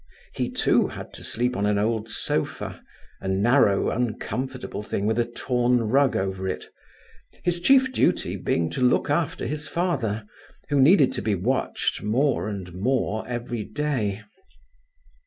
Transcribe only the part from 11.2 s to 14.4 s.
be watched more and more every day.